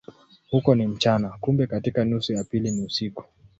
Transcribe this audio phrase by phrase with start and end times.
[0.51, 3.25] Huko ni mchana, kumbe katika nusu ya pili ni usiku.